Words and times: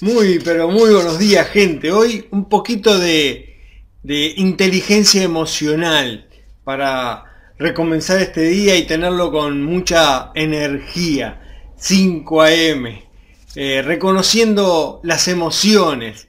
Muy, 0.00 0.38
pero 0.38 0.68
muy 0.68 0.92
buenos 0.92 1.18
días, 1.18 1.48
gente. 1.48 1.90
Hoy 1.90 2.28
un 2.30 2.48
poquito 2.48 3.00
de, 3.00 3.56
de 4.04 4.32
inteligencia 4.36 5.24
emocional 5.24 6.28
para 6.62 7.24
recomenzar 7.58 8.20
este 8.20 8.42
día 8.42 8.76
y 8.76 8.86
tenerlo 8.86 9.32
con 9.32 9.64
mucha 9.64 10.30
energía. 10.36 11.40
5 11.76 12.42
AM, 12.42 13.00
eh, 13.56 13.82
reconociendo 13.82 15.00
las 15.02 15.26
emociones. 15.26 16.28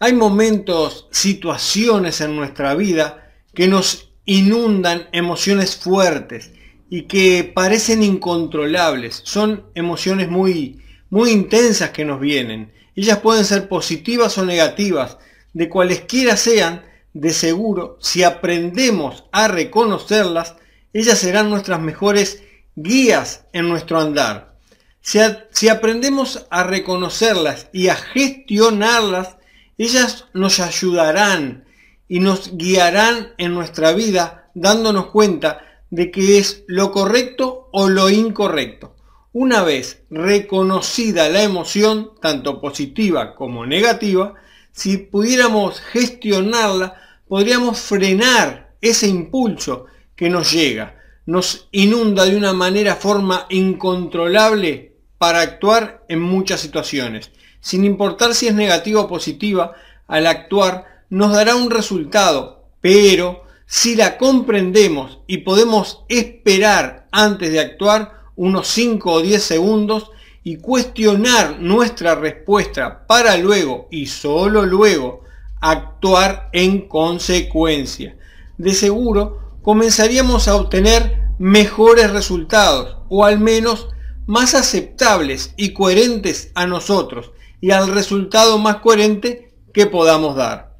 Hay 0.00 0.14
momentos, 0.14 1.06
situaciones 1.12 2.20
en 2.20 2.34
nuestra 2.34 2.74
vida 2.74 3.30
que 3.54 3.68
nos 3.68 4.10
inundan 4.24 5.06
emociones 5.12 5.76
fuertes 5.76 6.50
y 6.90 7.02
que 7.02 7.44
parecen 7.44 8.02
incontrolables. 8.02 9.20
Son 9.24 9.66
emociones 9.76 10.28
muy, 10.28 10.80
muy 11.10 11.30
intensas 11.30 11.90
que 11.90 12.04
nos 12.04 12.20
vienen 12.20 12.72
ellas 12.98 13.20
pueden 13.20 13.44
ser 13.44 13.68
positivas 13.68 14.38
o 14.38 14.44
negativas, 14.44 15.18
de 15.52 15.68
cualesquiera 15.68 16.36
sean, 16.36 16.84
de 17.12 17.30
seguro, 17.30 17.96
si 18.00 18.24
aprendemos 18.24 19.22
a 19.30 19.46
reconocerlas, 19.46 20.56
ellas 20.92 21.16
serán 21.16 21.48
nuestras 21.48 21.80
mejores 21.80 22.42
guías 22.74 23.44
en 23.52 23.68
nuestro 23.68 24.00
andar. 24.00 24.56
Si, 25.00 25.68
aprendemos 25.68 26.48
a 26.50 26.64
reconocerlas 26.64 27.68
y 27.72 27.86
a 27.86 27.94
gestionarlas, 27.94 29.36
ellas 29.78 30.24
nos 30.34 30.58
ayudarán 30.58 31.66
y 32.08 32.18
nos 32.18 32.56
guiarán 32.56 33.32
en 33.38 33.54
nuestra 33.54 33.92
vida 33.92 34.50
dándonos 34.54 35.06
cuenta 35.06 35.60
de 35.90 36.10
que 36.10 36.38
es 36.38 36.64
lo 36.66 36.90
correcto 36.90 37.68
o 37.70 37.88
lo 37.88 38.10
incorrecto. 38.10 38.96
Una 39.40 39.62
vez 39.62 40.02
reconocida 40.10 41.28
la 41.28 41.44
emoción, 41.44 42.10
tanto 42.20 42.60
positiva 42.60 43.36
como 43.36 43.66
negativa, 43.66 44.34
si 44.72 44.98
pudiéramos 44.98 45.80
gestionarla, 45.80 46.96
podríamos 47.28 47.78
frenar 47.78 48.74
ese 48.80 49.06
impulso 49.06 49.86
que 50.16 50.28
nos 50.28 50.50
llega, 50.50 50.96
nos 51.24 51.68
inunda 51.70 52.24
de 52.24 52.36
una 52.36 52.52
manera, 52.52 52.96
forma 52.96 53.46
incontrolable 53.48 54.96
para 55.18 55.40
actuar 55.40 56.04
en 56.08 56.20
muchas 56.20 56.58
situaciones. 56.58 57.30
Sin 57.60 57.84
importar 57.84 58.34
si 58.34 58.48
es 58.48 58.54
negativa 58.54 59.02
o 59.02 59.08
positiva, 59.08 59.74
al 60.08 60.26
actuar 60.26 61.04
nos 61.10 61.30
dará 61.32 61.54
un 61.54 61.70
resultado, 61.70 62.72
pero 62.80 63.44
si 63.66 63.94
la 63.94 64.18
comprendemos 64.18 65.20
y 65.28 65.38
podemos 65.38 66.02
esperar 66.08 67.06
antes 67.12 67.52
de 67.52 67.60
actuar, 67.60 68.17
unos 68.38 68.68
5 68.68 69.12
o 69.12 69.20
10 69.20 69.42
segundos 69.42 70.12
y 70.44 70.58
cuestionar 70.58 71.60
nuestra 71.60 72.14
respuesta 72.14 73.04
para 73.06 73.36
luego 73.36 73.88
y 73.90 74.06
solo 74.06 74.64
luego 74.64 75.24
actuar 75.60 76.48
en 76.52 76.88
consecuencia. 76.88 78.16
De 78.56 78.74
seguro 78.74 79.58
comenzaríamos 79.62 80.46
a 80.46 80.54
obtener 80.54 81.20
mejores 81.38 82.12
resultados 82.12 82.98
o 83.08 83.24
al 83.24 83.40
menos 83.40 83.88
más 84.26 84.54
aceptables 84.54 85.52
y 85.56 85.72
coherentes 85.72 86.52
a 86.54 86.66
nosotros 86.66 87.32
y 87.60 87.72
al 87.72 87.88
resultado 87.88 88.56
más 88.58 88.76
coherente 88.76 89.52
que 89.74 89.86
podamos 89.86 90.36
dar. 90.36 90.76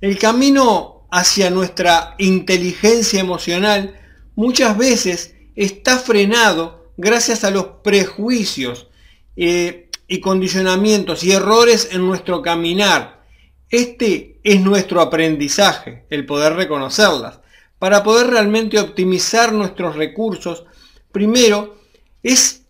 El 0.00 0.18
camino 0.18 1.06
hacia 1.12 1.50
nuestra 1.50 2.16
inteligencia 2.18 3.20
emocional 3.20 3.94
muchas 4.34 4.76
veces 4.76 5.36
está 5.54 5.98
frenado 5.98 6.85
gracias 6.96 7.44
a 7.44 7.50
los 7.50 7.66
prejuicios 7.82 8.88
eh, 9.36 9.90
y 10.08 10.20
condicionamientos 10.20 11.24
y 11.24 11.32
errores 11.32 11.90
en 11.92 12.06
nuestro 12.06 12.42
caminar. 12.42 13.24
Este 13.70 14.38
es 14.44 14.60
nuestro 14.60 15.00
aprendizaje, 15.00 16.06
el 16.10 16.24
poder 16.24 16.54
reconocerlas. 16.54 17.40
Para 17.78 18.02
poder 18.02 18.28
realmente 18.28 18.78
optimizar 18.78 19.52
nuestros 19.52 19.96
recursos, 19.96 20.64
primero 21.12 21.78
es, 22.22 22.62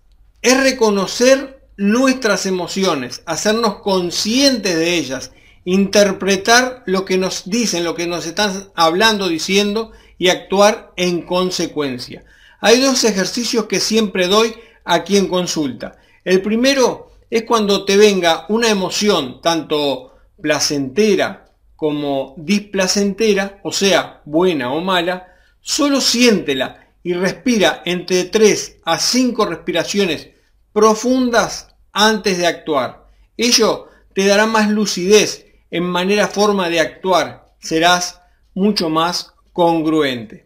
es 0.42 0.62
reconocer 0.62 1.62
nuestras 1.76 2.46
emociones, 2.46 3.22
hacernos 3.26 3.80
conscientes 3.80 4.74
de 4.74 4.94
ellas, 4.94 5.32
interpretar 5.64 6.82
lo 6.86 7.04
que 7.04 7.18
nos 7.18 7.48
dicen, 7.50 7.84
lo 7.84 7.94
que 7.94 8.06
nos 8.06 8.26
están 8.26 8.70
hablando, 8.74 9.28
diciendo 9.28 9.92
y 10.18 10.28
actuar 10.28 10.92
en 10.96 11.22
consecuencia. 11.22 12.24
Hay 12.60 12.80
dos 12.80 13.04
ejercicios 13.04 13.66
que 13.66 13.80
siempre 13.80 14.28
doy 14.28 14.54
a 14.84 15.02
quien 15.04 15.28
consulta. 15.28 15.98
El 16.24 16.42
primero 16.42 17.12
es 17.30 17.44
cuando 17.44 17.84
te 17.84 17.96
venga 17.96 18.46
una 18.48 18.68
emoción 18.68 19.40
tanto 19.40 20.14
placentera 20.40 21.52
como 21.74 22.34
displacentera, 22.38 23.60
o 23.62 23.72
sea, 23.72 24.22
buena 24.24 24.72
o 24.72 24.80
mala, 24.80 25.28
solo 25.60 26.00
siéntela 26.00 26.88
y 27.02 27.12
respira 27.12 27.82
entre 27.84 28.24
3 28.24 28.78
a 28.84 28.98
5 28.98 29.46
respiraciones 29.46 30.30
profundas 30.72 31.74
antes 31.92 32.38
de 32.38 32.46
actuar. 32.46 33.06
Ello 33.36 33.88
te 34.14 34.26
dará 34.26 34.46
más 34.46 34.70
lucidez 34.70 35.46
en 35.70 35.84
manera 35.84 36.28
forma 36.28 36.68
de 36.68 36.80
actuar. 36.80 37.54
Serás 37.58 38.20
mucho 38.54 38.88
más 38.88 39.34
congruente. 39.52 40.45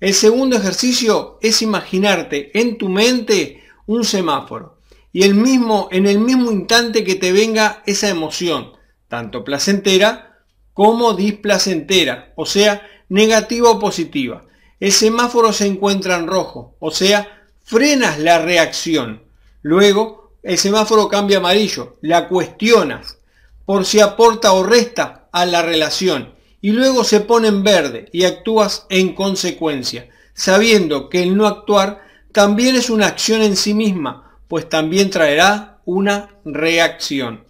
El 0.00 0.14
segundo 0.14 0.56
ejercicio 0.56 1.38
es 1.42 1.60
imaginarte 1.60 2.56
en 2.58 2.78
tu 2.78 2.88
mente 2.88 3.64
un 3.86 4.04
semáforo 4.04 4.78
y 5.12 5.24
el 5.24 5.34
mismo, 5.34 5.88
en 5.90 6.06
el 6.06 6.20
mismo 6.20 6.52
instante 6.52 7.02
que 7.02 7.16
te 7.16 7.32
venga 7.32 7.82
esa 7.84 8.08
emoción, 8.08 8.74
tanto 9.08 9.42
placentera 9.42 10.38
como 10.72 11.14
displacentera, 11.14 12.32
o 12.36 12.46
sea, 12.46 12.86
negativa 13.08 13.70
o 13.70 13.80
positiva. 13.80 14.44
El 14.78 14.92
semáforo 14.92 15.52
se 15.52 15.66
encuentra 15.66 16.16
en 16.16 16.28
rojo, 16.28 16.76
o 16.78 16.92
sea, 16.92 17.42
frenas 17.64 18.20
la 18.20 18.38
reacción. 18.38 19.24
Luego, 19.62 20.34
el 20.44 20.58
semáforo 20.58 21.08
cambia 21.08 21.38
amarillo, 21.38 21.96
la 22.02 22.28
cuestionas 22.28 23.18
por 23.66 23.84
si 23.84 23.98
aporta 23.98 24.52
o 24.52 24.62
resta 24.62 25.28
a 25.32 25.44
la 25.44 25.62
relación 25.62 26.37
y 26.60 26.70
luego 26.72 27.04
se 27.04 27.20
pone 27.20 27.48
en 27.48 27.62
verde 27.62 28.08
y 28.12 28.24
actúas 28.24 28.86
en 28.90 29.14
consecuencia, 29.14 30.08
sabiendo 30.34 31.08
que 31.08 31.22
el 31.22 31.36
no 31.36 31.46
actuar 31.46 32.02
también 32.32 32.76
es 32.76 32.90
una 32.90 33.06
acción 33.06 33.42
en 33.42 33.56
sí 33.56 33.74
misma, 33.74 34.38
pues 34.48 34.68
también 34.68 35.10
traerá 35.10 35.80
una 35.84 36.30
reacción. 36.44 37.44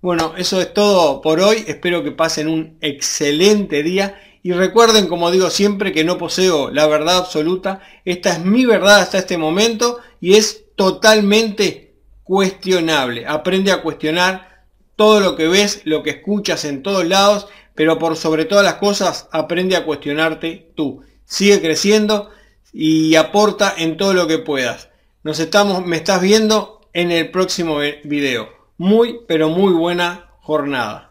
Bueno, 0.00 0.34
eso 0.36 0.60
es 0.60 0.72
todo 0.72 1.20
por 1.20 1.40
hoy, 1.40 1.64
espero 1.66 2.04
que 2.04 2.12
pasen 2.12 2.48
un 2.48 2.78
excelente 2.80 3.82
día 3.82 4.20
y 4.42 4.52
recuerden, 4.52 5.08
como 5.08 5.30
digo 5.30 5.50
siempre, 5.50 5.92
que 5.92 6.04
no 6.04 6.18
poseo 6.18 6.70
la 6.70 6.86
verdad 6.86 7.18
absoluta, 7.18 7.80
esta 8.04 8.32
es 8.32 8.44
mi 8.44 8.64
verdad 8.64 9.00
hasta 9.00 9.18
este 9.18 9.36
momento 9.36 9.98
y 10.20 10.34
es 10.34 10.66
totalmente 10.76 11.96
cuestionable. 12.22 13.26
Aprende 13.26 13.72
a 13.72 13.82
cuestionar 13.82 14.66
todo 14.94 15.20
lo 15.20 15.34
que 15.34 15.48
ves, 15.48 15.82
lo 15.84 16.02
que 16.02 16.10
escuchas 16.10 16.64
en 16.64 16.82
todos 16.82 17.06
lados 17.06 17.48
pero 17.78 17.96
por 17.96 18.16
sobre 18.16 18.44
todas 18.44 18.64
las 18.64 18.74
cosas 18.74 19.28
aprende 19.30 19.76
a 19.76 19.84
cuestionarte 19.84 20.72
tú. 20.74 21.04
Sigue 21.24 21.60
creciendo 21.60 22.28
y 22.72 23.14
aporta 23.14 23.72
en 23.78 23.96
todo 23.96 24.14
lo 24.14 24.26
que 24.26 24.38
puedas. 24.38 24.88
Nos 25.22 25.38
estamos, 25.38 25.86
me 25.86 25.94
estás 25.94 26.20
viendo 26.20 26.80
en 26.92 27.12
el 27.12 27.30
próximo 27.30 27.78
video. 28.02 28.48
Muy, 28.78 29.20
pero 29.28 29.48
muy 29.48 29.72
buena 29.72 30.28
jornada. 30.40 31.07